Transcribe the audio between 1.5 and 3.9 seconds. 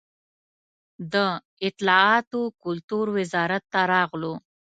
اطلاعات و کلتور وزارت ته